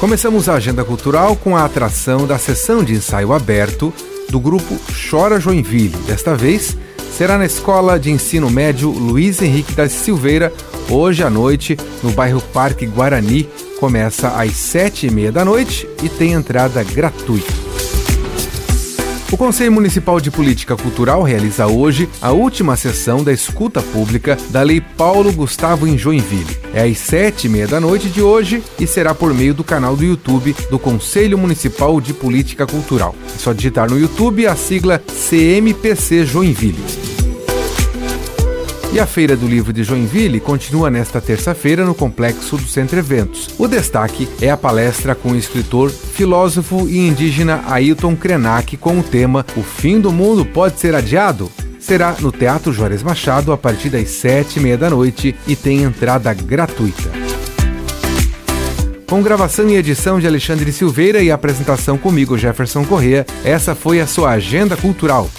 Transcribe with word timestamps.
Começamos 0.00 0.48
a 0.48 0.54
agenda 0.54 0.82
cultural 0.82 1.36
com 1.36 1.54
a 1.54 1.62
atração 1.62 2.26
da 2.26 2.38
sessão 2.38 2.82
de 2.82 2.94
ensaio 2.94 3.34
aberto 3.34 3.92
do 4.30 4.40
grupo 4.40 4.80
Chora 5.10 5.38
Joinville. 5.38 5.94
Desta 6.06 6.34
vez, 6.34 6.74
será 7.14 7.36
na 7.36 7.44
Escola 7.44 8.00
de 8.00 8.10
Ensino 8.10 8.48
Médio 8.48 8.88
Luiz 8.88 9.42
Henrique 9.42 9.74
da 9.74 9.86
Silveira, 9.90 10.50
hoje 10.88 11.22
à 11.22 11.28
noite, 11.28 11.76
no 12.02 12.12
bairro 12.12 12.40
Parque 12.40 12.86
Guarani. 12.86 13.46
Começa 13.78 14.28
às 14.28 14.52
sete 14.56 15.06
e 15.06 15.10
meia 15.10 15.30
da 15.30 15.44
noite 15.44 15.86
e 16.02 16.08
tem 16.08 16.32
entrada 16.32 16.82
gratuita. 16.82 17.69
O 19.32 19.36
Conselho 19.36 19.70
Municipal 19.70 20.20
de 20.20 20.28
Política 20.28 20.76
Cultural 20.76 21.22
realiza 21.22 21.64
hoje 21.68 22.08
a 22.20 22.32
última 22.32 22.76
sessão 22.76 23.22
da 23.22 23.32
escuta 23.32 23.80
pública 23.80 24.36
da 24.48 24.60
Lei 24.60 24.80
Paulo 24.80 25.32
Gustavo 25.32 25.86
em 25.86 25.96
Joinville. 25.96 26.58
É 26.74 26.82
às 26.82 26.98
sete 26.98 27.46
e 27.46 27.48
meia 27.48 27.68
da 27.68 27.78
noite 27.78 28.08
de 28.08 28.20
hoje 28.20 28.60
e 28.78 28.88
será 28.88 29.14
por 29.14 29.32
meio 29.32 29.54
do 29.54 29.62
canal 29.62 29.94
do 29.94 30.04
YouTube 30.04 30.54
do 30.68 30.80
Conselho 30.80 31.38
Municipal 31.38 32.00
de 32.00 32.12
Política 32.12 32.66
Cultural. 32.66 33.14
É 33.32 33.38
só 33.38 33.52
digitar 33.52 33.88
no 33.88 33.98
YouTube 33.98 34.48
a 34.48 34.56
sigla 34.56 34.98
CMPC 34.98 36.26
Joinville. 36.26 37.09
E 38.92 38.98
a 38.98 39.06
Feira 39.06 39.36
do 39.36 39.46
Livro 39.46 39.72
de 39.72 39.84
Joinville 39.84 40.40
continua 40.40 40.90
nesta 40.90 41.20
terça-feira 41.20 41.84
no 41.84 41.94
complexo 41.94 42.56
do 42.56 42.66
Centro 42.66 42.98
Eventos. 42.98 43.48
O 43.56 43.68
destaque 43.68 44.28
é 44.42 44.50
a 44.50 44.56
palestra 44.56 45.14
com 45.14 45.30
o 45.30 45.36
escritor, 45.36 45.90
filósofo 45.90 46.88
e 46.88 46.98
indígena 46.98 47.62
Ailton 47.68 48.16
Krenak 48.16 48.76
com 48.76 48.98
o 48.98 49.02
tema 49.02 49.46
O 49.56 49.62
fim 49.62 50.00
do 50.00 50.10
mundo 50.10 50.44
pode 50.44 50.80
ser 50.80 50.96
adiado? 50.96 51.48
Será 51.78 52.16
no 52.18 52.32
Teatro 52.32 52.72
Juarez 52.72 53.00
Machado 53.00 53.52
a 53.52 53.56
partir 53.56 53.90
das 53.90 54.08
sete 54.10 54.58
e 54.58 54.62
meia 54.62 54.76
da 54.76 54.90
noite 54.90 55.36
e 55.46 55.54
tem 55.54 55.84
entrada 55.84 56.34
gratuita. 56.34 57.10
Com 59.06 59.22
gravação 59.22 59.68
e 59.68 59.76
edição 59.76 60.18
de 60.18 60.26
Alexandre 60.26 60.72
Silveira 60.72 61.22
e 61.22 61.30
apresentação 61.30 61.96
comigo, 61.96 62.36
Jefferson 62.36 62.84
Correa, 62.84 63.24
essa 63.44 63.74
foi 63.74 64.00
a 64.00 64.06
sua 64.06 64.30
Agenda 64.30 64.76
Cultural. 64.76 65.30